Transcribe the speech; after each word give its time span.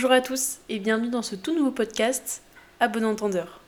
Bonjour 0.00 0.12
à 0.12 0.22
tous 0.22 0.60
et 0.70 0.78
bienvenue 0.78 1.10
dans 1.10 1.20
ce 1.20 1.36
tout 1.36 1.54
nouveau 1.54 1.72
podcast 1.72 2.42
à 2.80 2.88
bon 2.88 3.04
entendeur. 3.04 3.60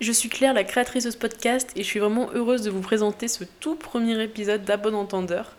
Je 0.00 0.10
suis 0.10 0.28
Claire, 0.28 0.54
la 0.54 0.64
créatrice 0.64 1.04
de 1.04 1.12
ce 1.12 1.16
podcast, 1.16 1.70
et 1.76 1.84
je 1.84 1.86
suis 1.86 2.00
vraiment 2.00 2.30
heureuse 2.34 2.62
de 2.62 2.70
vous 2.70 2.80
présenter 2.80 3.28
ce 3.28 3.44
tout 3.60 3.76
premier 3.76 4.20
épisode 4.20 4.64
d'À 4.64 4.76
bon 4.76 4.92
entendeur. 4.96 5.54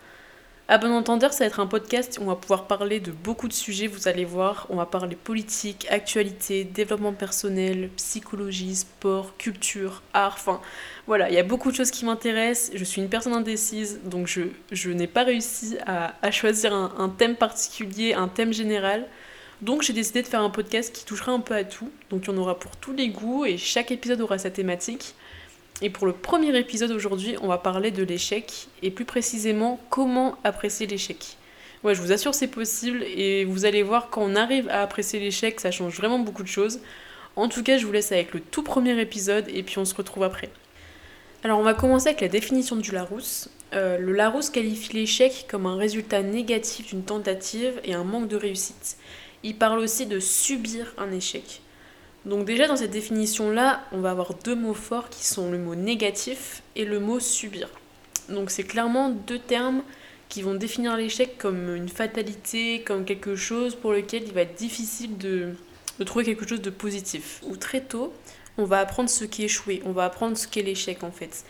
À 0.72 0.78
bon 0.78 0.92
entendeur, 0.92 1.34
ça 1.34 1.40
va 1.40 1.48
être 1.48 1.60
un 1.60 1.66
podcast 1.66 2.20
où 2.20 2.26
on 2.26 2.28
va 2.28 2.36
pouvoir 2.36 2.68
parler 2.68 3.00
de 3.00 3.10
beaucoup 3.10 3.48
de 3.48 3.54
sujets, 3.54 3.88
vous 3.88 4.08
allez 4.08 4.24
voir. 4.24 4.68
On 4.70 4.76
va 4.76 4.86
parler 4.86 5.16
politique, 5.16 5.88
actualité, 5.90 6.64
développement 6.64 7.12
personnel, 7.12 7.90
psychologie, 7.98 8.76
sport, 8.76 9.36
culture, 9.38 10.04
art, 10.14 10.36
enfin 10.36 10.62
voilà, 11.08 11.28
il 11.30 11.34
y 11.34 11.40
a 11.40 11.44
beaucoup 11.44 11.72
de 11.72 11.76
choses 11.76 11.90
qui 11.90 12.06
m'intéressent. 12.06 12.70
Je 12.76 12.84
suis 12.84 13.02
une 13.02 13.10
personne 13.10 13.34
indécise, 13.34 14.00
donc 14.06 14.28
je, 14.28 14.42
je 14.72 14.92
n'ai 14.92 15.08
pas 15.08 15.24
réussi 15.24 15.76
à, 15.88 16.14
à 16.22 16.30
choisir 16.30 16.72
un, 16.72 16.94
un, 17.00 17.10
thème 17.10 17.36
particulier, 17.36 18.14
un 18.14 18.28
thème 18.28 18.54
général. 18.54 19.08
Donc 19.62 19.82
j'ai 19.82 19.94
décidé 19.94 20.22
de 20.22 20.28
faire 20.28 20.42
un 20.42 20.52
podcast 20.52 20.96
qui 20.96 21.04
touchera 21.04 21.32
un 21.32 21.40
peu 21.40 21.56
à 21.56 21.64
tout. 21.64 21.90
Donc 22.12 22.26
il 22.26 22.28
y 22.28 22.30
en 22.32 22.38
aura 22.38 22.60
pour 22.60 22.76
tous 22.76 22.94
les 22.94 23.10
goûts 23.10 23.44
et 23.44 23.58
chaque 23.58 23.90
épisode 23.90 24.22
aura 24.22 24.38
sa 24.38 24.52
thématique. 24.52 25.16
Et 25.82 25.90
pour 25.90 26.08
le 26.08 26.14
premier 26.14 26.58
épisode 26.58 26.92
aujourd'hui, 26.92 27.36
on 27.42 27.48
va 27.48 27.58
parler 27.58 27.92
de 27.92 28.04
l'échec 28.04 28.68
et 28.84 28.92
plus 28.92 29.06
précisément 29.06 29.80
comment 29.90 30.38
apprécier 30.44 30.88
l'échec. 30.88 31.38
Ouais, 31.84 31.96
je 31.96 32.02
vous 32.02 32.12
assure 32.12 32.34
c'est 32.34 32.48
possible 32.48 33.04
et 33.04 33.46
vous 33.46 33.64
allez 33.64 33.84
voir 33.84 34.10
quand 34.10 34.22
on 34.22 34.36
arrive 34.36 34.68
à 34.68 34.82
apprécier 34.82 35.20
l'échec, 35.20 35.62
ça 35.62 35.72
change 35.72 35.96
vraiment 35.96 36.20
beaucoup 36.20 36.44
de 36.44 36.50
choses. 36.50 36.82
En 37.38 37.48
tout 37.48 37.64
cas, 37.64 37.78
je 37.78 37.86
vous 37.86 37.94
laisse 37.94 38.12
avec 38.12 38.34
le 38.34 38.42
tout 38.42 38.64
premier 38.64 39.00
épisode 39.00 39.46
et 39.48 39.64
puis 39.64 39.78
on 39.78 39.86
se 39.86 39.96
retrouve 39.96 40.24
après. 40.24 40.50
Alors 41.46 41.58
on 41.58 41.64
va 41.64 41.74
commencer 41.74 42.10
avec 42.10 42.20
la 42.20 42.28
définition 42.28 42.76
du 42.76 42.92
Larousse. 42.92 43.50
Euh, 43.74 43.98
le 43.98 44.12
Larousse 44.12 44.50
qualifie 44.50 44.94
l'échec 44.94 45.46
comme 45.50 45.66
un 45.66 45.78
résultat 45.78 46.22
négatif 46.22 46.88
d'une 46.88 47.04
tentative 47.04 47.80
et 47.86 47.94
un 47.94 48.04
manque 48.04 48.28
de 48.28 48.36
réussite. 48.36 48.98
Il 49.44 49.56
parle 49.56 49.80
aussi 49.80 50.06
de 50.06 50.20
subir 50.20 50.94
un 50.98 51.10
échec. 51.14 51.62
Donc 52.30 52.46
déjà 52.46 52.68
dans 52.68 52.76
cette 52.76 52.92
définition-là, 52.92 53.82
on 53.92 54.02
va 54.02 54.12
avoir 54.12 54.36
deux 54.36 54.54
mots 54.54 54.76
forts 54.76 55.10
qui 55.10 55.26
sont 55.26 55.50
le 55.50 55.58
mot 55.58 55.74
négatif 55.74 56.62
et 56.76 56.86
le 56.86 57.00
mot 57.00 57.20
subir. 57.20 57.70
Donc 58.30 58.52
c'est 58.52 58.64
clairement 58.64 59.10
deux 59.10 59.40
termes 59.40 59.82
qui 60.30 60.44
vont 60.44 60.54
définir 60.54 60.96
l'échec 60.96 61.40
comme 61.40 61.76
une 61.76 61.90
fatalité, 61.90 62.84
comme 62.84 63.04
quelque 63.04 63.36
chose 63.36 63.74
pour 63.74 63.94
lequel 63.94 64.28
il 64.28 64.34
va 64.34 64.42
être 64.42 64.54
difficile 64.54 65.18
de, 65.18 65.56
trouver 66.06 66.24
quelque 66.24 66.48
chose 66.48 66.62
de 66.62 66.70
positif. 66.70 67.42
Ou 67.48 67.58
très 67.58 67.82
tôt, 67.82 68.14
on 68.60 68.66
va 68.66 68.78
apprendre 68.78 69.10
ce 69.10 69.26
qui 69.26 69.42
est 69.42 69.46
échoué, 69.46 69.82
on 69.84 69.92
va 69.92 70.06
apprendre 70.06 70.38
ce 70.38 70.48
qu'est 70.48 70.62
l'échec 70.62 71.04
en 71.04 71.12
fait. 71.12 71.46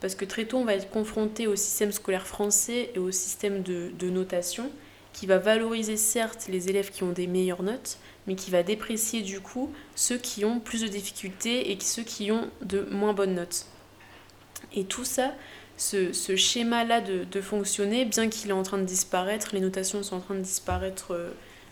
Parce 0.00 0.16
que 0.16 0.24
très 0.24 0.46
tôt, 0.46 0.56
on 0.56 0.64
va 0.64 0.74
être 0.74 0.90
confronté 0.90 1.46
au 1.46 1.54
système 1.54 1.92
scolaire 1.92 2.26
français 2.26 2.90
et 2.96 2.98
au 2.98 3.12
système 3.12 3.62
de 3.62 4.10
notation 4.10 4.68
qui 5.14 5.26
va 5.26 5.38
valoriser 5.38 5.96
certes 5.96 6.46
les 6.48 6.68
élèves 6.68 6.90
qui 6.90 7.04
ont 7.04 7.12
des 7.12 7.26
meilleures 7.26 7.62
notes, 7.62 7.96
mais 8.26 8.34
qui 8.34 8.50
va 8.50 8.62
déprécier 8.62 9.22
du 9.22 9.40
coup 9.40 9.72
ceux 9.94 10.18
qui 10.18 10.44
ont 10.44 10.60
plus 10.60 10.82
de 10.82 10.88
difficultés 10.88 11.70
et 11.70 11.80
ceux 11.80 12.02
qui 12.02 12.30
ont 12.30 12.50
de 12.60 12.82
moins 12.90 13.14
bonnes 13.14 13.34
notes. 13.34 13.66
Et 14.74 14.84
tout 14.84 15.04
ça, 15.04 15.32
ce, 15.76 16.12
ce 16.12 16.36
schéma-là 16.36 17.00
de, 17.00 17.24
de, 17.24 17.40
fonctionner, 17.40 18.04
bien 18.04 18.28
qu'il 18.28 18.50
est 18.50 18.54
en 18.54 18.62
train 18.62 18.78
de 18.78 18.84
disparaître, 18.84 19.50
les 19.54 19.60
notations 19.60 20.02
sont 20.02 20.16
en 20.16 20.20
train 20.20 20.34
de 20.34 20.40
disparaître 20.40 21.12
euh, 21.12 21.30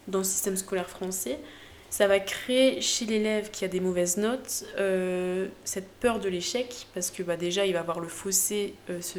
dans 0.08 0.18
le 0.18 0.24
système 0.24 0.56
scolaire 0.56 0.88
français, 0.88 1.38
ça 1.90 2.06
va 2.06 2.20
créer 2.20 2.80
chez 2.80 3.04
l'élève 3.04 3.50
qui 3.50 3.66
a 3.66 3.68
des 3.68 3.80
mauvaises 3.80 4.16
notes 4.16 4.64
euh, 4.78 5.48
cette 5.64 5.88
peur 6.00 6.20
de 6.20 6.28
l'échec, 6.28 6.86
parce 6.94 7.10
que 7.10 7.22
bah, 7.22 7.36
déjà 7.36 7.66
il 7.66 7.74
va 7.74 7.80
avoir 7.80 8.00
le 8.00 8.08
fossé, 8.08 8.74
euh, 8.88 9.00
ce, 9.00 9.18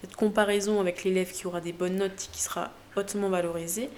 cette 0.00 0.16
comparaison 0.16 0.80
avec 0.80 1.04
l'élève 1.04 1.32
qui 1.32 1.46
aura 1.46 1.60
des 1.60 1.72
bonnes 1.72 1.96
notes, 1.96 2.28
qui 2.30 2.42
sera 2.42 2.72
hautement 2.96 3.28
valorisé. 3.28 3.88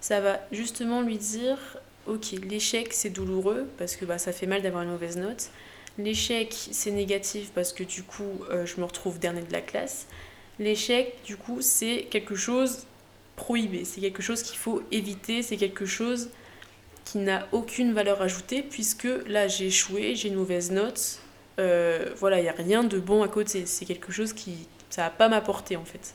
Ça 0.00 0.20
va 0.20 0.40
justement 0.52 1.02
lui 1.02 1.18
dire 1.18 1.58
ok, 2.06 2.32
l'échec 2.48 2.92
c'est 2.92 3.10
douloureux 3.10 3.68
parce 3.78 3.96
que 3.96 4.04
bah, 4.04 4.18
ça 4.18 4.32
fait 4.32 4.46
mal 4.46 4.62
d'avoir 4.62 4.82
une 4.82 4.90
mauvaise 4.90 5.16
note. 5.16 5.50
L'échec 5.98 6.54
c'est 6.72 6.90
négatif 6.90 7.50
parce 7.54 7.72
que 7.72 7.84
du 7.84 8.02
coup 8.02 8.44
euh, 8.50 8.66
je 8.66 8.80
me 8.80 8.84
retrouve 8.84 9.18
dernier 9.18 9.42
de 9.42 9.52
la 9.52 9.60
classe. 9.60 10.06
L'échec 10.58 11.14
du 11.24 11.36
coup 11.36 11.60
c'est 11.60 12.06
quelque 12.10 12.34
chose 12.34 12.86
prohibé, 13.36 13.84
c'est 13.84 14.00
quelque 14.00 14.22
chose 14.22 14.42
qu'il 14.42 14.58
faut 14.58 14.82
éviter, 14.90 15.42
c'est 15.42 15.56
quelque 15.56 15.86
chose 15.86 16.30
qui 17.04 17.18
n'a 17.18 17.48
aucune 17.52 17.92
valeur 17.92 18.22
ajoutée 18.22 18.62
puisque 18.62 19.08
là 19.26 19.48
j'ai 19.48 19.66
échoué, 19.66 20.14
j'ai 20.14 20.28
une 20.28 20.36
mauvaise 20.36 20.70
note. 20.70 21.20
Euh, 21.58 22.14
voilà, 22.16 22.38
il 22.38 22.42
n'y 22.42 22.48
a 22.48 22.52
rien 22.52 22.84
de 22.84 22.98
bon 22.98 23.22
à 23.22 23.28
côté. 23.28 23.66
C'est 23.66 23.84
quelque 23.84 24.12
chose 24.12 24.32
qui 24.32 24.66
ça 24.90 25.04
va 25.04 25.10
pas 25.10 25.28
m'apporter 25.28 25.76
en 25.76 25.84
fait. 25.84 26.14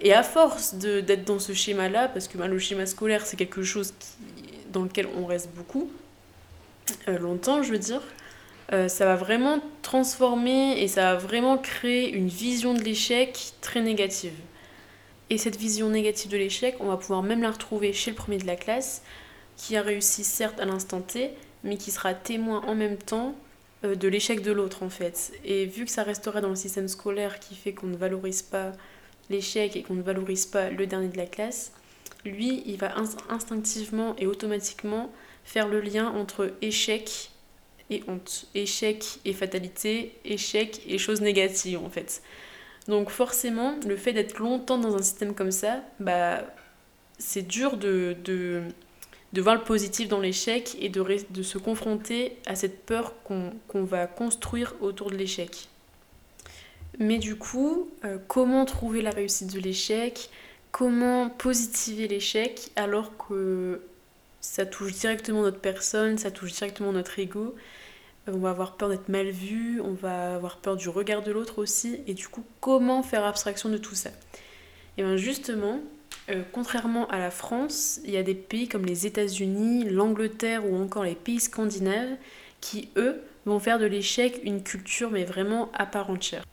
Et 0.00 0.12
à 0.12 0.22
force 0.22 0.74
d'être 0.74 1.24
dans 1.24 1.38
ce 1.38 1.52
schéma-là, 1.52 2.08
parce 2.08 2.28
que 2.28 2.38
bah, 2.38 2.48
le 2.48 2.58
schéma 2.58 2.86
scolaire 2.86 3.24
c'est 3.24 3.36
quelque 3.36 3.62
chose 3.62 3.92
qui, 3.98 4.44
dans 4.72 4.82
lequel 4.82 5.08
on 5.16 5.26
reste 5.26 5.50
beaucoup, 5.54 5.90
euh, 7.08 7.18
longtemps 7.18 7.62
je 7.62 7.72
veux 7.72 7.78
dire, 7.78 8.02
euh, 8.72 8.88
ça 8.88 9.06
va 9.06 9.16
vraiment 9.16 9.60
transformer 9.82 10.82
et 10.82 10.88
ça 10.88 11.12
va 11.12 11.16
vraiment 11.16 11.56
créer 11.56 12.12
une 12.12 12.28
vision 12.28 12.74
de 12.74 12.80
l'échec 12.80 13.52
très 13.60 13.80
négative. 13.80 14.34
Et 15.30 15.38
cette 15.38 15.56
vision 15.56 15.88
négative 15.88 16.30
de 16.30 16.36
l'échec, 16.36 16.76
on 16.80 16.86
va 16.86 16.96
pouvoir 16.96 17.22
même 17.22 17.42
la 17.42 17.50
retrouver 17.50 17.92
chez 17.92 18.10
le 18.10 18.16
premier 18.16 18.38
de 18.38 18.46
la 18.46 18.56
classe, 18.56 19.02
qui 19.56 19.76
a 19.76 19.82
réussi 19.82 20.22
certes 20.24 20.60
à 20.60 20.64
l'instant 20.64 21.00
T, 21.00 21.30
mais 21.64 21.76
qui 21.76 21.90
sera 21.90 22.14
témoin 22.14 22.62
en 22.66 22.74
même 22.74 22.96
temps 22.96 23.34
euh, 23.84 23.94
de 23.94 24.08
l'échec 24.08 24.42
de 24.42 24.52
l'autre 24.52 24.82
en 24.82 24.90
fait. 24.90 25.32
Et 25.44 25.66
vu 25.66 25.84
que 25.84 25.90
ça 25.90 26.02
restera 26.02 26.40
dans 26.40 26.50
le 26.50 26.56
système 26.56 26.88
scolaire 26.88 27.40
qui 27.40 27.54
fait 27.54 27.72
qu'on 27.72 27.88
ne 27.88 27.96
valorise 27.96 28.42
pas 28.42 28.72
l'échec 29.30 29.76
et 29.76 29.82
qu'on 29.82 29.94
ne 29.94 30.02
valorise 30.02 30.46
pas 30.46 30.70
le 30.70 30.86
dernier 30.86 31.08
de 31.08 31.16
la 31.16 31.26
classe, 31.26 31.72
lui, 32.24 32.62
il 32.66 32.76
va 32.76 32.94
instinctivement 33.28 34.16
et 34.18 34.26
automatiquement 34.26 35.12
faire 35.44 35.68
le 35.68 35.80
lien 35.80 36.08
entre 36.08 36.52
échec 36.60 37.30
et 37.90 38.02
honte, 38.08 38.46
échec 38.54 39.20
et 39.24 39.32
fatalité, 39.32 40.12
échec 40.24 40.82
et 40.88 40.98
choses 40.98 41.20
négatives 41.20 41.78
en 41.78 41.88
fait. 41.88 42.22
Donc 42.88 43.10
forcément, 43.10 43.76
le 43.86 43.96
fait 43.96 44.12
d'être 44.12 44.38
longtemps 44.38 44.78
dans 44.78 44.94
un 44.96 45.02
système 45.02 45.34
comme 45.34 45.50
ça, 45.50 45.82
bah, 46.00 46.42
c'est 47.18 47.46
dur 47.46 47.76
de, 47.76 48.16
de, 48.24 48.62
de, 49.32 49.40
voir 49.40 49.54
le 49.54 49.62
positif 49.62 50.08
dans 50.08 50.20
l'échec 50.20 50.76
et 50.80 50.88
de, 50.88 51.04
de, 51.30 51.42
se 51.42 51.58
confronter 51.58 52.36
à 52.46 52.54
cette 52.54 52.84
peur 52.84 53.14
qu'on 53.24 53.52
qu 53.68 53.78
va 53.78 54.06
construire 54.06 54.74
autour 54.80 55.10
de 55.10 55.16
l'échec. 55.16 55.68
Mais 56.98 57.18
du 57.18 57.36
coup, 57.36 57.90
euh, 58.04 58.18
comment 58.26 58.64
trouver 58.64 59.02
la 59.02 59.10
réussite 59.10 59.52
de 59.52 59.60
l'échec? 59.60 60.30
Comment 60.72 61.28
positiver 61.28 62.08
l'échec 62.08 62.70
alors 62.76 63.16
que 63.16 63.82
ça 64.40 64.64
touche 64.66 64.92
directement 64.92 65.42
notre 65.42 65.60
personne, 65.60 66.18
ça 66.18 66.30
touche 66.30 66.52
directement 66.52 66.92
notre 66.92 67.18
ego? 67.18 67.54
On 68.28 68.38
va 68.38 68.50
avoir 68.50 68.76
peur 68.76 68.88
d'être 68.88 69.08
mal 69.08 69.30
vu, 69.30 69.80
on 69.80 69.92
va 69.92 70.34
avoir 70.34 70.56
peur 70.56 70.76
du 70.76 70.88
regard 70.88 71.22
de 71.22 71.30
l'autre 71.30 71.58
aussi. 71.58 72.00
Et 72.06 72.14
du 72.14 72.28
coup, 72.28 72.44
comment 72.60 73.02
faire 73.02 73.24
abstraction 73.24 73.68
de 73.68 73.78
tout 73.78 73.94
ça? 73.94 74.10
Et 74.98 75.02
bien 75.02 75.16
justement, 75.16 75.80
euh, 76.30 76.42
contrairement 76.52 77.06
à 77.08 77.18
la 77.18 77.30
France, 77.30 78.00
il 78.04 78.10
y 78.10 78.16
a 78.16 78.22
des 78.22 78.34
pays 78.34 78.68
comme 78.68 78.84
les 78.84 79.06
États-Unis, 79.06 79.84
l'Angleterre 79.84 80.68
ou 80.68 80.76
encore 80.76 81.04
les 81.04 81.14
pays 81.14 81.40
scandinaves 81.40 82.16
qui, 82.60 82.88
eux, 82.96 83.20
vont 83.44 83.60
faire 83.60 83.78
de 83.78 83.86
l'échec 83.86 84.40
une 84.42 84.62
culture 84.62 85.10
mais 85.10 85.24
vraiment 85.24 85.70
à 85.72 85.86
part 85.86 86.10
entière. 86.10 86.44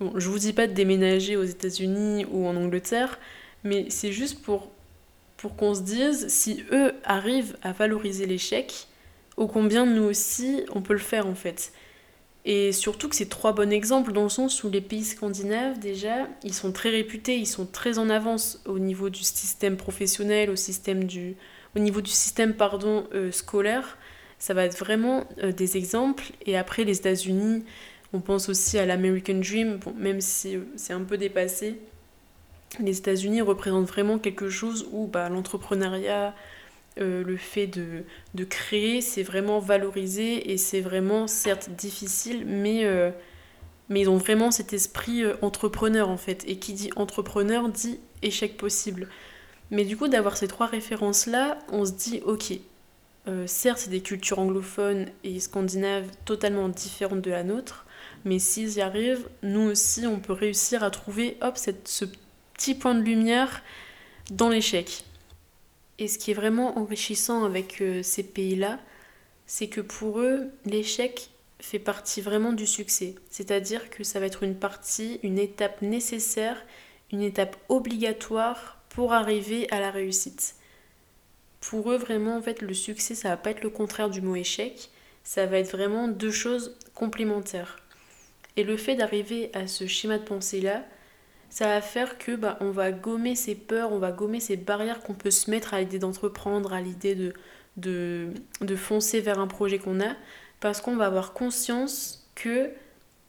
Bon, 0.00 0.12
je 0.16 0.28
vous 0.28 0.38
dis 0.38 0.52
pas 0.52 0.66
de 0.66 0.72
déménager 0.72 1.36
aux 1.36 1.44
États-Unis 1.44 2.26
ou 2.30 2.46
en 2.46 2.54
Angleterre, 2.56 3.18
mais 3.64 3.86
c'est 3.88 4.12
juste 4.12 4.42
pour, 4.42 4.70
pour 5.38 5.56
qu'on 5.56 5.74
se 5.74 5.80
dise 5.80 6.28
si 6.28 6.64
eux 6.70 6.92
arrivent 7.04 7.56
à 7.62 7.72
valoriser 7.72 8.26
l'échec, 8.26 8.88
au 9.38 9.46
combien 9.46 9.86
nous 9.86 10.02
aussi 10.02 10.62
on 10.74 10.82
peut 10.82 10.92
le 10.92 10.98
faire 10.98 11.26
en 11.26 11.34
fait. 11.34 11.72
Et 12.44 12.72
surtout 12.72 13.08
que 13.08 13.16
c'est 13.16 13.28
trois 13.28 13.52
bons 13.52 13.72
exemples 13.72 14.12
dans 14.12 14.22
le 14.22 14.28
sens 14.28 14.62
où 14.62 14.70
les 14.70 14.82
pays 14.82 15.04
scandinaves 15.04 15.78
déjà, 15.78 16.28
ils 16.44 16.54
sont 16.54 16.72
très 16.72 16.90
réputés, 16.90 17.36
ils 17.36 17.46
sont 17.46 17.66
très 17.66 17.98
en 17.98 18.10
avance 18.10 18.62
au 18.66 18.78
niveau 18.78 19.08
du 19.10 19.24
système 19.24 19.76
professionnel, 19.76 20.50
au, 20.50 20.56
système 20.56 21.04
du, 21.04 21.36
au 21.74 21.80
niveau 21.80 22.02
du 22.02 22.10
système 22.10 22.54
pardon, 22.54 23.08
euh, 23.14 23.32
scolaire. 23.32 23.98
Ça 24.38 24.54
va 24.54 24.64
être 24.64 24.78
vraiment 24.78 25.24
euh, 25.42 25.50
des 25.50 25.76
exemples. 25.76 26.26
Et 26.44 26.56
après 26.56 26.84
les 26.84 26.98
États-Unis, 26.98 27.64
on 28.16 28.20
pense 28.20 28.48
aussi 28.48 28.78
à 28.78 28.86
l'American 28.86 29.34
Dream, 29.34 29.76
bon, 29.76 29.92
même 29.96 30.20
si 30.20 30.58
c'est 30.76 30.94
un 30.94 31.02
peu 31.02 31.18
dépassé. 31.18 31.78
Les 32.80 32.98
États-Unis 32.98 33.42
représentent 33.42 33.88
vraiment 33.88 34.18
quelque 34.18 34.48
chose 34.48 34.88
où 34.90 35.06
bah, 35.06 35.28
l'entrepreneuriat, 35.28 36.34
euh, 36.98 37.22
le 37.22 37.36
fait 37.36 37.66
de, 37.66 38.04
de 38.34 38.44
créer, 38.44 39.02
c'est 39.02 39.22
vraiment 39.22 39.58
valorisé 39.58 40.50
et 40.50 40.56
c'est 40.56 40.80
vraiment 40.80 41.26
certes 41.26 41.70
difficile, 41.70 42.44
mais, 42.46 42.84
euh, 42.84 43.10
mais 43.90 44.00
ils 44.00 44.10
ont 44.10 44.16
vraiment 44.16 44.50
cet 44.50 44.72
esprit 44.72 45.22
euh, 45.22 45.34
entrepreneur 45.42 46.08
en 46.08 46.16
fait. 46.16 46.42
Et 46.48 46.56
qui 46.56 46.72
dit 46.72 46.90
entrepreneur 46.96 47.68
dit 47.68 48.00
échec 48.22 48.56
possible. 48.56 49.08
Mais 49.70 49.84
du 49.84 49.96
coup, 49.96 50.08
d'avoir 50.08 50.36
ces 50.36 50.48
trois 50.48 50.66
références-là, 50.66 51.58
on 51.70 51.84
se 51.84 51.92
dit 51.92 52.22
ok, 52.24 52.58
euh, 53.28 53.46
certes, 53.46 53.78
c'est 53.78 53.90
des 53.90 54.00
cultures 54.00 54.38
anglophones 54.38 55.06
et 55.24 55.40
scandinaves 55.40 56.08
totalement 56.24 56.68
différentes 56.68 57.22
de 57.22 57.30
la 57.30 57.42
nôtre, 57.42 57.85
mais 58.26 58.40
s'ils 58.40 58.74
y 58.74 58.80
arrivent, 58.80 59.28
nous 59.42 59.70
aussi, 59.70 60.06
on 60.06 60.18
peut 60.18 60.32
réussir 60.32 60.82
à 60.82 60.90
trouver 60.90 61.38
hop, 61.40 61.56
ce 61.56 62.04
petit 62.54 62.74
point 62.74 62.96
de 62.96 63.00
lumière 63.00 63.62
dans 64.30 64.48
l'échec. 64.48 65.04
Et 65.98 66.08
ce 66.08 66.18
qui 66.18 66.32
est 66.32 66.34
vraiment 66.34 66.76
enrichissant 66.76 67.44
avec 67.44 67.80
euh, 67.80 68.02
ces 68.02 68.24
pays-là, 68.24 68.80
c'est 69.46 69.68
que 69.68 69.80
pour 69.80 70.20
eux, 70.20 70.48
l'échec 70.64 71.30
fait 71.60 71.78
partie 71.78 72.20
vraiment 72.20 72.52
du 72.52 72.66
succès. 72.66 73.14
C'est-à-dire 73.30 73.90
que 73.90 74.02
ça 74.02 74.18
va 74.18 74.26
être 74.26 74.42
une 74.42 74.56
partie, 74.56 75.20
une 75.22 75.38
étape 75.38 75.80
nécessaire, 75.80 76.60
une 77.12 77.22
étape 77.22 77.56
obligatoire 77.68 78.82
pour 78.88 79.12
arriver 79.12 79.70
à 79.70 79.78
la 79.78 79.92
réussite. 79.92 80.56
Pour 81.60 81.92
eux, 81.92 81.96
vraiment, 81.96 82.36
en 82.36 82.42
fait, 82.42 82.60
le 82.60 82.74
succès, 82.74 83.14
ça 83.14 83.28
va 83.28 83.36
pas 83.36 83.50
être 83.50 83.62
le 83.62 83.70
contraire 83.70 84.10
du 84.10 84.20
mot 84.20 84.34
échec, 84.34 84.90
ça 85.22 85.46
va 85.46 85.58
être 85.58 85.70
vraiment 85.70 86.08
deux 86.08 86.32
choses 86.32 86.76
complémentaires. 86.92 87.78
Et 88.56 88.64
le 88.64 88.76
fait 88.76 88.96
d'arriver 88.96 89.50
à 89.54 89.66
ce 89.66 89.86
schéma 89.86 90.18
de 90.18 90.24
pensée-là, 90.24 90.84
ça 91.50 91.66
va 91.66 91.80
faire 91.80 92.18
que 92.18 92.34
bah, 92.36 92.56
on 92.60 92.70
va 92.70 92.92
gommer 92.92 93.34
ces 93.34 93.54
peurs, 93.54 93.92
on 93.92 93.98
va 93.98 94.12
gommer 94.12 94.40
ces 94.40 94.56
barrières 94.56 95.00
qu'on 95.00 95.14
peut 95.14 95.30
se 95.30 95.50
mettre 95.50 95.74
à 95.74 95.80
l'idée 95.80 95.98
d'entreprendre, 95.98 96.72
à 96.72 96.80
l'idée 96.80 97.32
de, 97.76 98.76
foncer 98.76 99.20
vers 99.20 99.38
un 99.38 99.46
projet 99.46 99.78
qu'on 99.78 100.00
a, 100.00 100.14
parce 100.60 100.80
qu'on 100.80 100.96
va 100.96 101.06
avoir 101.06 101.32
conscience 101.32 102.28
que 102.34 102.70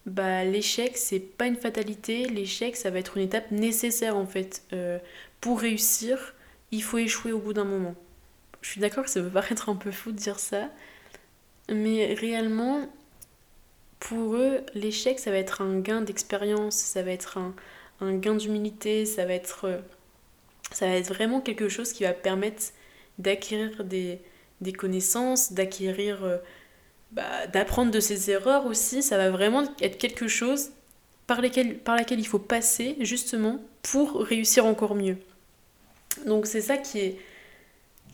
bah, 0.06 0.44
l'échec, 0.44 0.96
c'est 0.96 1.20
pas 1.20 1.46
une 1.46 1.56
fatalité, 1.56 2.24
l'échec, 2.24 2.76
ça 2.76 2.90
va 2.90 2.98
être 2.98 3.16
une 3.16 3.24
étape 3.24 3.50
nécessaire 3.50 4.16
en 4.16 4.26
fait. 4.26 4.62
Euh, 4.72 4.98
pour 5.40 5.60
réussir, 5.60 6.34
il 6.70 6.82
faut 6.82 6.98
échouer 6.98 7.32
au 7.32 7.38
bout 7.38 7.52
d'un 7.52 7.64
moment. 7.64 7.94
Je 8.62 8.70
suis 8.70 8.80
d'accord 8.80 9.04
que 9.04 9.10
ça 9.10 9.20
peut 9.20 9.28
paraître 9.30 9.68
un 9.68 9.76
peu 9.76 9.90
fou 9.90 10.12
de 10.12 10.16
dire 10.16 10.38
ça, 10.38 10.70
mais 11.70 12.14
réellement, 12.14 12.88
pour 14.00 14.36
eux, 14.36 14.60
l'échec, 14.74 15.18
ça 15.18 15.30
va 15.30 15.38
être 15.38 15.60
un 15.60 15.80
gain 15.80 16.02
d'expérience, 16.02 16.76
ça 16.76 17.02
va 17.02 17.10
être 17.10 17.38
un, 18.00 18.14
gain 18.14 18.34
d'humilité, 18.34 19.04
ça 19.06 19.24
va 19.24 19.34
être 19.34 19.64
euh, 19.64 19.78
ça 20.70 20.86
va 20.86 21.00
vraiment 21.00 21.40
quelque 21.40 21.68
chose 21.68 21.92
qui 21.92 22.04
va 22.04 22.12
permettre 22.12 22.62
d'acquérir 23.18 23.84
des, 23.84 24.20
connaissances, 24.76 25.52
d'acquérir 25.52 26.22
euh, 26.24 26.38
bah, 27.12 27.46
d'apprendre 27.48 27.90
de 27.90 28.00
ses 28.00 28.30
erreurs 28.30 28.66
aussi, 28.66 29.02
ça 29.02 29.16
va 29.16 29.30
vraiment 29.30 29.64
être 29.80 29.98
quelque 29.98 30.28
chose 30.28 30.70
par, 31.26 31.40
laquelle 31.40 31.80
il 32.18 32.26
faut 32.26 32.38
passer 32.38 32.96
justement 33.00 33.60
pour 33.82 34.20
réussir 34.20 34.64
encore 34.66 34.94
mieux. 34.94 35.16
Donc 36.26 36.46
c'est 36.46 36.60
ça 36.60 36.76
qui 36.76 37.00
est, 37.00 37.18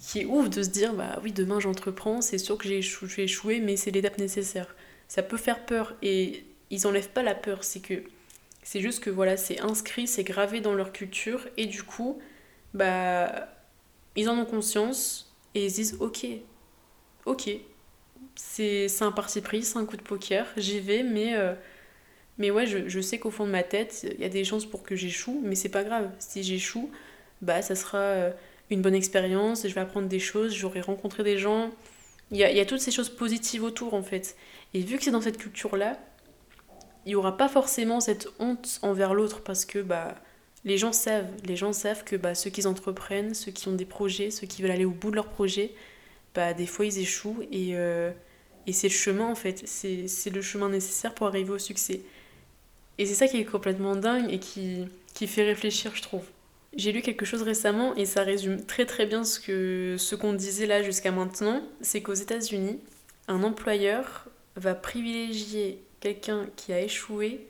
qui 0.00 0.20
est 0.20 0.25
ouf 0.25 0.48
de 0.48 0.62
se 0.62 0.69
dire 0.69 0.94
bah 0.94 1.20
oui 1.22 1.32
demain 1.32 1.60
j'entreprends, 1.60 2.20
c'est 2.20 2.38
sûr 2.38 2.56
que 2.56 2.69
j'ai 2.69 2.78
échoué, 3.22 3.60
mais 3.60 3.76
c'est 3.76 3.90
l'étape 3.90 4.19
nécessaire. 4.19 4.75
Ça 5.14 5.22
peut 5.22 5.37
faire 5.37 5.64
peur 5.64 5.94
et 6.02 6.43
ils 6.70 6.88
enlèvent 6.88 7.11
pas 7.11 7.22
la 7.22 7.37
peur, 7.37 7.62
c'est 7.62 7.78
que 7.78 8.02
c'est 8.64 8.81
juste 8.81 8.99
que 8.99 9.11
voilà, 9.11 9.37
c'est 9.37 9.61
inscrit, 9.61 10.08
c'est 10.08 10.25
gravé 10.25 10.61
dans 10.61 10.75
leur 10.75 10.90
culture 10.90 11.46
et 11.56 11.66
du 11.66 11.84
coup, 11.84 12.19
bah, 12.72 13.46
ils 14.16 14.28
en 14.28 14.37
ont 14.37 14.44
conscience 14.44 15.32
et 15.55 15.66
ils 15.66 15.70
se 15.70 15.76
disent 15.76 15.96
ok, 16.00 16.26
ok, 17.26 17.49
c'est 18.34 18.88
un 19.02 19.12
parti 19.12 19.40
pris, 19.40 19.62
c'est 19.62 19.78
un 19.78 19.87
coup 19.87 19.96
de 19.96 20.02
poker, 20.02 20.49
j'y 20.56 20.81
vais, 20.81 21.05
mais, 21.05 21.37
euh, 21.37 21.55
mais 22.38 22.50
ouais, 22.50 22.66
je, 22.66 22.88
je 22.88 23.00
sais 23.00 23.20
qu'au 23.20 23.31
fond 23.31 23.46
de 23.46 23.52
ma 23.52 23.62
tête, 23.62 24.05
il 24.19 24.20
y 24.20 24.25
a 24.25 24.28
des 24.28 24.43
chances 24.43 24.66
pour 24.66 24.82
que 24.82 24.96
j'échoue, 24.96 25.40
mais 25.44 25.55
c'est 25.55 25.69
pas 25.69 25.84
grave. 25.84 26.11
Si 26.19 26.43
j'échoue, 26.43 26.90
bah, 27.40 27.62
ça 27.62 27.76
sera 27.76 27.99
euh, 27.99 28.32
une 28.69 28.82
bonne 28.82 28.96
expérience, 28.96 29.62
je 29.62 29.72
vais 29.75 29.81
apprendre 29.81 30.08
des 30.08 30.19
choses, 30.19 30.52
j'aurai 30.52 30.81
rencontré 30.81 31.22
des 31.22 31.38
gens. 31.38 31.70
Il 32.34 32.40
y 32.40 32.60
a, 32.60 32.66
toutes 32.66 32.81
ces 32.81 32.90
choses 32.90 33.10
positives 33.10 33.62
autour 33.62 33.94
en 33.94 34.02
fait. 34.02 34.36
Et 34.75 34.81
vu 34.81 34.98
que 34.98 35.04
c'est 35.04 35.12
dans 35.12 35.20
cette 35.20 35.38
culture-là, 35.38 35.96
il 37.06 37.10
n'y 37.10 37.14
aura 37.14 37.36
pas 37.36 37.48
forcément 37.48 38.00
cette 38.00 38.26
honte 38.40 38.81
envers 38.82 39.14
l'autre 39.14 39.40
parce 39.40 39.64
que 39.64 39.78
bah, 39.78 40.16
les 40.64 40.76
gens 40.76 40.92
savent, 40.92 41.28
les 41.44 41.54
gens 41.54 41.72
savent 41.72 42.02
que 42.02 42.16
bah, 42.16 42.34
ceux 42.34 42.50
qui 42.50 42.66
entreprennent, 42.66 43.34
ceux 43.34 43.52
qui 43.52 43.69
ont 43.69 43.75
des 43.75 43.84
projets, 43.84 44.32
ceux 44.32 44.48
qui 44.48 44.62
veulent 44.62 44.72
aller 44.72 44.84
au 44.84 44.90
bout 44.90 45.12
de 45.12 45.14
leur 45.14 45.28
projet, 45.28 45.75
bah, 46.34 46.54
des 46.54 46.66
fois 46.66 46.84
ils 46.86 46.98
échouent 46.98 47.44
et, 47.52 47.76
euh, 47.76 48.10
et 48.66 48.72
c'est 48.72 48.88
le 48.88 48.94
chemin 48.94 49.26
en 49.26 49.37
fait, 49.37 49.62
c'est 49.69 50.30
le 50.30 50.42
chemin 50.42 50.69
nécessaire 50.70 51.14
pour 51.14 51.28
arriver 51.28 51.52
au 51.52 51.58
succès. 51.60 52.00
Et 52.98 53.06
c'est 53.06 53.14
ça 53.14 53.28
qui 53.28 53.37
est 53.37 53.44
complètement 53.44 53.94
dingue 53.94 54.32
et 54.32 54.40
qui, 54.40 54.87
qui 55.14 55.28
fait 55.28 55.44
réfléchir, 55.44 55.92
je 55.94 56.02
trouve. 56.02 56.25
J'ai 56.76 56.93
lu 56.93 57.03
quelque 57.03 57.25
chose 57.25 57.43
récemment 57.43 57.94
et 57.94 58.05
ça 58.05 58.23
résume 58.23 58.65
très 58.65 58.85
très 58.85 59.06
bien 59.06 59.25
ce 59.25 59.38
qu'on 59.38 59.99
ce 59.99 60.15
qu'on 60.15 60.32
disait 60.32 60.67
là 60.67 60.82
jusqu'à 60.82 61.12
maintenant. 61.12 61.62
C'est 61.81 62.03
qu'aux 62.03 62.15
États-Unis, 62.15 62.81
un 63.29 63.43
employeur 63.43 64.26
va 64.56 64.75
privilégier 64.75 65.82
quelqu'un 66.00 66.47
qui 66.56 66.73
a 66.73 66.81
échoué 66.81 67.47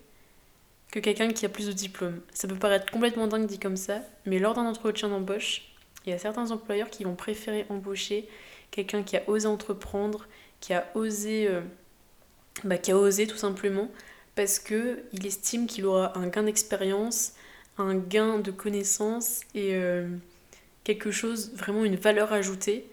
que 0.93 1.00
quelqu'un 1.00 1.32
qui 1.32 1.44
a 1.44 1.49
plus 1.49 1.67
de 1.67 1.73
diplômes. 1.73 2.21
Ça 2.32 2.47
peut 2.47 2.55
paraître 2.55 2.91
complètement 2.93 3.26
dingue 3.26 3.47
dit 3.47 3.59
comme 3.59 3.76
ça, 3.76 4.00
mais 4.26 4.38
lors 4.38 4.55
d'un 4.55 4.67
entretien 4.67 5.09
d'embauche, 5.09 5.62
il 6.06 6.11
y 6.11 6.12
a 6.12 6.19
certains 6.19 6.50
employeurs 6.50 6.91
qui 6.91 7.05
vont 7.05 7.17
préférer 7.17 7.67
embaucher 7.69 8.29
quelqu'un 8.71 9.03
qui 9.03 9.17
a 9.17 9.23
osé 9.26 9.47
entreprendre, 9.47 10.29
qui 10.61 10.73
a 10.73 10.87
osé, 10.94 11.49
euh, 11.49 11.62
bah, 12.62 12.79
qui 12.79 12.93
a 12.93 12.97
osé 12.97 13.26
tout 13.26 13.37
simplement, 13.37 13.91
parce 14.37 14.59
que 14.59 15.03
il 15.12 15.26
estime 15.26 15.67
qu'il 15.67 15.87
aura 15.87 16.17
un 16.17 16.29
gain 16.29 16.44
d'expérience, 16.44 17.32
un 17.79 17.94
gain 17.97 18.38
de 18.38 18.50
connaissances 18.50 19.41
et 19.55 19.75
euh, 19.75 20.09
quelque 20.85 21.11
chose, 21.11 21.53
vraiment 21.55 21.85
une 21.85 21.97
valeur 21.97 22.32
ajoutée, 22.32 22.87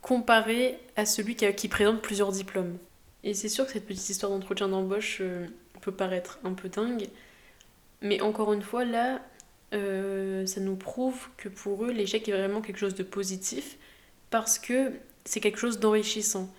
comparé 0.00 0.78
à 0.96 1.06
celui 1.06 1.36
qui 1.36 1.68
présente 1.68 2.02
plusieurs 2.02 2.32
diplômes. 2.32 2.76
Et 3.24 3.34
c'est 3.34 3.48
sûr 3.48 3.66
que 3.66 3.72
cette 3.72 3.86
petite 3.86 4.08
histoire 4.08 4.32
d'entretien 4.32 4.68
d'embauche 4.68 5.18
euh, 5.20 5.46
peut 5.80 5.92
paraître 5.92 6.38
un 6.44 6.52
peu 6.52 6.68
dingue, 6.68 7.08
mais 8.00 8.20
encore 8.20 8.52
une 8.52 8.62
fois, 8.62 8.84
là, 8.84 9.20
euh, 9.74 10.44
ça 10.44 10.60
nous 10.60 10.76
prouve 10.76 11.28
que 11.36 11.48
pour 11.48 11.84
eux, 11.84 11.92
l'échec 11.92 12.28
est 12.28 12.32
vraiment 12.32 12.60
quelque 12.60 12.78
chose 12.78 12.94
de 12.94 13.04
positif 13.04 13.78
parce 14.30 14.58
que 14.58 14.92
c'est 15.24 15.40
quelque 15.40 15.58
chose 15.58 15.78
d'enrichissant. 15.78 16.52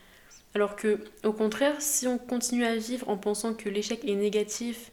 Alors 0.55 0.75
que, 0.75 0.99
au 1.23 1.33
contraire, 1.33 1.75
si 1.79 2.07
on 2.07 2.17
continue 2.17 2.65
à 2.65 2.75
vivre 2.75 3.09
en 3.09 3.17
pensant 3.17 3.53
que 3.53 3.69
l'échec 3.69 4.05
est 4.05 4.15
négatif 4.15 4.91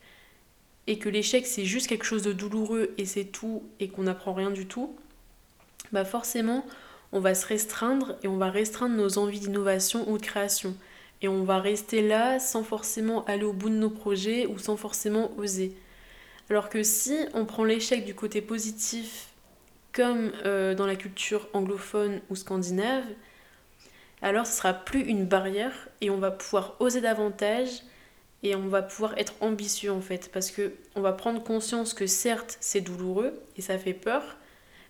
et 0.86 0.98
que 0.98 1.08
l'échec 1.08 1.46
c'est 1.46 1.64
juste 1.64 1.86
quelque 1.86 2.04
chose 2.04 2.22
de 2.22 2.32
douloureux 2.32 2.94
et 2.98 3.06
c'est 3.06 3.24
tout 3.24 3.62
et 3.78 3.88
qu'on 3.88 4.04
n'apprend 4.04 4.32
rien 4.32 4.50
du 4.50 4.66
tout, 4.66 4.96
bah 5.92 6.04
forcément, 6.04 6.64
on 7.12 7.20
va 7.20 7.34
se 7.34 7.46
restreindre 7.46 8.16
et 8.22 8.28
on 8.28 8.36
va 8.36 8.50
restreindre 8.50 8.94
nos 8.94 9.18
envies 9.18 9.40
d'innovation 9.40 10.08
ou 10.10 10.18
de 10.18 10.22
création 10.22 10.76
et 11.22 11.28
on 11.28 11.44
va 11.44 11.58
rester 11.58 12.06
là 12.06 12.38
sans 12.38 12.62
forcément 12.62 13.24
aller 13.26 13.44
au 13.44 13.52
bout 13.52 13.68
de 13.68 13.74
nos 13.74 13.90
projets 13.90 14.46
ou 14.46 14.58
sans 14.58 14.76
forcément 14.76 15.30
oser. 15.36 15.76
Alors 16.48 16.68
que 16.68 16.82
si 16.82 17.16
on 17.34 17.44
prend 17.44 17.64
l'échec 17.64 18.04
du 18.04 18.14
côté 18.14 18.40
positif, 18.40 19.28
comme 19.92 20.32
euh, 20.44 20.74
dans 20.74 20.86
la 20.86 20.96
culture 20.96 21.48
anglophone 21.52 22.20
ou 22.30 22.36
scandinave, 22.36 23.04
alors 24.22 24.46
ce 24.46 24.56
sera 24.56 24.72
plus 24.72 25.00
une 25.00 25.24
barrière 25.26 25.88
et 26.00 26.10
on 26.10 26.18
va 26.18 26.30
pouvoir 26.30 26.76
oser 26.80 27.00
davantage 27.00 27.82
et 28.42 28.54
on 28.54 28.68
va 28.68 28.82
pouvoir 28.82 29.16
être 29.18 29.34
ambitieux 29.40 29.92
en 29.92 30.00
fait 30.00 30.30
parce 30.32 30.50
que 30.50 30.72
on 30.94 31.00
va 31.00 31.12
prendre 31.12 31.42
conscience 31.42 31.94
que 31.94 32.06
certes 32.06 32.56
c'est 32.60 32.80
douloureux 32.80 33.40
et 33.56 33.62
ça 33.62 33.78
fait 33.78 33.94
peur 33.94 34.36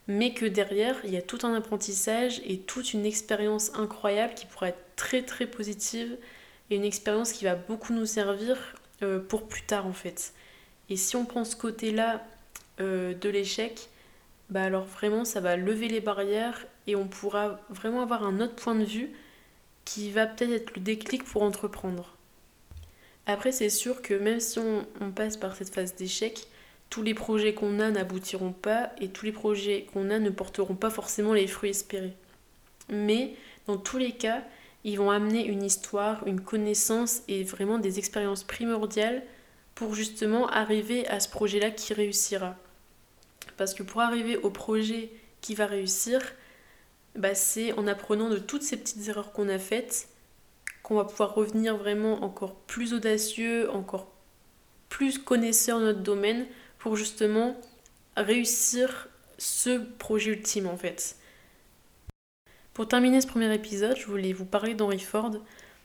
mais 0.06 0.34
que 0.34 0.46
derrière 0.46 0.96
il 1.04 1.10
y 1.10 1.16
a 1.16 1.22
tout 1.22 1.38
un 1.42 1.54
apprentissage 1.54 2.40
et 2.44 2.58
toute 2.58 2.94
une 2.94 3.06
expérience 3.06 3.72
incroyable 3.74 4.34
qui 4.34 4.46
pourrait 4.46 4.70
être 4.70 4.96
très 4.96 5.22
très 5.22 5.46
positive 5.46 6.16
et 6.70 6.76
une 6.76 6.84
expérience 6.84 7.32
qui 7.32 7.44
va 7.44 7.56
beaucoup 7.56 7.92
nous 7.92 8.06
servir 8.06 8.56
euh, 9.02 9.18
pour 9.18 9.48
plus 9.48 9.62
tard 9.62 9.86
en 9.86 9.92
fait. 9.92 10.34
Et 10.88 10.96
si 10.96 11.16
on 11.16 11.24
prend 11.24 11.44
ce 11.44 11.56
côté-là 11.56 12.24
euh, 12.80 13.14
de 13.14 13.28
l'échec, 13.28 13.88
bah 14.50 14.62
alors 14.62 14.84
vraiment 14.84 15.24
ça 15.24 15.40
va 15.40 15.56
lever 15.56 15.88
les 15.88 16.00
barrières 16.00 16.66
et 16.86 16.96
on 16.96 17.06
pourra 17.06 17.60
vraiment 17.70 18.02
avoir 18.02 18.24
un 18.24 18.40
autre 18.40 18.54
point 18.56 18.74
de 18.74 18.84
vue 18.84 19.10
qui 19.84 20.10
va 20.10 20.26
peut-être 20.26 20.52
être 20.52 20.76
le 20.76 20.82
déclic 20.82 21.24
pour 21.24 21.42
entreprendre. 21.42 22.16
Après 23.30 23.52
c'est 23.52 23.70
sûr 23.70 24.02
que 24.02 24.14
même 24.14 24.40
si 24.40 24.58
on, 24.58 25.10
passe 25.12 25.36
par 25.36 25.54
cette 25.54 25.72
phase 25.72 25.94
d'échec, 25.94 26.46
tous 26.90 27.02
les 27.02 27.14
projets 27.14 27.54
qu'on 27.54 27.78
a 27.78 27.90
n'aboutiront 27.90 28.52
pas 28.52 28.90
et 29.00 29.08
tous 29.08 29.24
les 29.24 29.32
projets 29.32 29.86
qu'on 29.92 30.10
a 30.10 30.18
ne 30.18 30.30
porteront 30.30 30.74
pas 30.74 30.90
forcément 30.90 31.32
les 31.32 31.46
fruits 31.46 31.70
espérés. 31.70 32.16
Mais 32.88 33.34
dans 33.66 33.76
tous 33.76 33.98
les 33.98 34.12
cas, 34.12 34.42
ils 34.82 34.98
vont 34.98 35.10
amener 35.10 35.46
une 35.46 35.62
histoire, 35.62 36.26
une 36.26 36.40
connaissance 36.40 37.22
et 37.28 37.44
vraiment 37.44 37.78
des 37.78 37.98
expériences 37.98 38.42
primordiales 38.42 39.22
pour 39.76 39.94
justement 39.94 40.48
arriver 40.48 41.06
à 41.06 41.20
ce 41.20 41.28
projet-là 41.28 41.70
qui 41.70 41.94
réussira. 41.94 42.56
Parce 43.56 43.74
que 43.74 43.84
pour 43.84 44.00
arriver 44.00 44.36
au 44.38 44.50
projet 44.50 45.10
qui 45.40 45.54
va 45.54 45.66
réussir, 45.66 46.20
bah 47.14 47.34
c'est 47.34 47.72
en 47.74 47.86
apprenant 47.86 48.28
de 48.28 48.38
toutes 48.38 48.62
ces 48.62 48.76
petites 48.76 49.08
erreurs 49.08 49.32
qu'on 49.32 49.48
a 49.48 49.58
faites 49.58 50.09
qu'on 50.90 50.96
va 50.96 51.04
pouvoir 51.04 51.36
revenir 51.36 51.76
vraiment 51.76 52.24
encore 52.24 52.56
plus 52.56 52.94
audacieux, 52.94 53.70
encore 53.70 54.08
plus 54.88 55.18
connaisseur 55.18 55.78
de 55.78 55.84
notre 55.84 56.00
domaine 56.00 56.46
pour 56.78 56.96
justement 56.96 57.54
réussir 58.16 59.08
ce 59.38 59.78
projet 59.98 60.32
ultime 60.32 60.66
en 60.66 60.76
fait. 60.76 61.14
Pour 62.74 62.88
terminer 62.88 63.20
ce 63.20 63.28
premier 63.28 63.54
épisode, 63.54 63.96
je 63.96 64.06
voulais 64.06 64.32
vous 64.32 64.44
parler 64.44 64.74
d'Henry 64.74 64.98
Ford, 64.98 65.30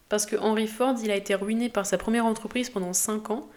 parce 0.10 0.26
que 0.26 0.38
Henry 0.38 0.66
Ford, 0.66 0.96
il 1.04 1.12
a 1.12 1.16
été 1.16 1.36
ruiné 1.36 1.70
par 1.70 1.86
sa 1.86 2.00
première 2.00 2.26
entreprise 2.26 2.72
pendant 2.72 2.94
5 2.94 3.30
ans, 3.30 3.48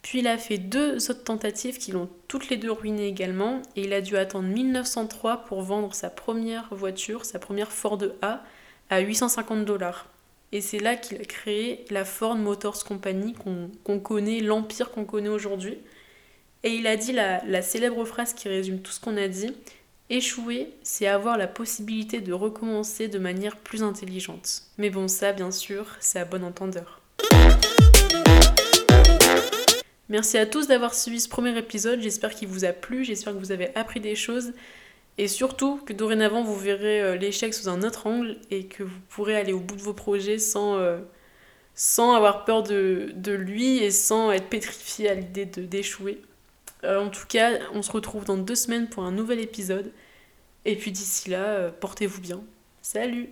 Puis 0.00 0.20
il 0.20 0.26
a 0.26 0.38
fait 0.38 0.56
deux 0.56 1.10
autres 1.10 1.24
tentatives 1.24 1.76
qui 1.76 1.92
l'ont 1.92 2.08
toutes 2.28 2.48
les 2.48 2.56
deux 2.56 2.72
ruinées 2.72 3.08
également, 3.08 3.60
et 3.76 3.82
il 3.82 3.92
a 3.92 4.00
dû 4.00 4.16
attendre 4.16 4.48
1903 4.48 5.44
pour 5.44 5.60
vendre 5.60 5.92
sa 5.92 6.08
première 6.08 6.72
voiture, 6.74 7.26
sa 7.26 7.38
première 7.38 7.72
Ford 7.72 7.98
A, 8.22 8.42
à 8.88 9.00
850 9.00 9.66
dollars. 9.66 10.08
Et 10.50 10.62
c'est 10.62 10.78
là 10.78 10.96
qu'il 10.96 11.20
a 11.20 11.24
créé 11.24 11.84
la 11.90 12.06
Ford 12.06 12.34
Motors 12.34 12.82
Company 12.84 13.34
qu'on 13.84 14.00
connaît, 14.00 14.40
l'empire 14.40 14.90
qu'on 14.90 15.04
connaît 15.04 15.28
aujourd'hui. 15.28 15.76
Et 16.62 16.70
il 16.70 16.86
a 16.86 16.96
dit 16.96 17.12
la, 17.12 17.62
célèbre 17.62 18.02
phrase 18.06 18.32
qui 18.32 18.48
résume 18.48 18.80
tout 18.80 18.90
ce 18.90 18.98
qu'on 18.98 19.18
a 19.18 19.28
dit, 19.28 19.54
Échouer, 20.08 20.72
c'est 20.82 21.06
avoir 21.06 21.36
la 21.36 21.48
possibilité 21.48 22.22
de 22.22 22.32
recommencer 22.32 23.08
de 23.08 23.18
manière 23.18 23.58
plus 23.58 23.82
intelligente. 23.82 24.62
Mais 24.78 24.88
bon, 24.88 25.06
ça, 25.06 25.34
bien 25.34 25.50
sûr, 25.50 25.84
c'est 26.00 26.18
à 26.18 26.24
bon 26.24 26.42
entendeur. 26.42 27.02
Merci 30.08 30.38
à 30.38 30.46
tous 30.46 30.66
d'avoir 30.66 30.94
suivi 30.94 31.20
ce 31.20 31.28
premier 31.28 31.56
épisode, 31.58 32.00
j'espère 32.00 32.34
qu'il 32.34 32.48
vous 32.48 32.64
a 32.64 32.72
plu, 32.72 33.04
j'espère 33.04 33.34
que 33.34 33.38
vous 33.38 33.52
avez 33.52 33.76
appris 33.76 34.00
des 34.00 34.14
choses 34.14 34.54
et 35.18 35.26
surtout 35.26 35.80
que 35.84 35.92
dorénavant 35.92 36.44
vous 36.44 36.56
verrez 36.56 37.02
euh, 37.02 37.16
l'échec 37.16 37.52
sous 37.52 37.68
un 37.68 37.82
autre 37.82 38.06
angle 38.06 38.38
et 38.50 38.66
que 38.66 38.84
vous 38.84 39.00
pourrez 39.08 39.36
aller 39.36 39.52
au 39.52 39.58
bout 39.58 39.74
de 39.74 39.82
vos 39.82 39.92
projets 39.92 40.38
sans, 40.38 40.76
euh, 40.78 41.00
avoir 41.98 42.44
peur 42.44 42.62
de, 42.62 43.12
lui 43.26 43.78
et 43.78 43.90
sans 43.90 44.30
être 44.30 44.48
pétrifié 44.48 45.10
à 45.10 45.14
l'idée 45.14 45.44
d'échouer. 45.44 46.22
Euh, 46.84 47.00
en 47.00 47.10
tout 47.10 47.26
cas, 47.28 47.58
on 47.74 47.82
se 47.82 47.90
retrouve 47.90 48.24
dans 48.24 48.36
deux 48.36 48.54
semaines 48.54 48.88
pour 48.88 49.02
un 49.02 49.12
nouvel 49.12 49.40
épisode. 49.40 49.92
Et 50.64 50.76
puis 50.76 50.92
d'ici 50.92 51.30
là, 51.30 51.70
portez-vous 51.70 52.20
bien. 52.20 52.40
Salut 52.80 53.30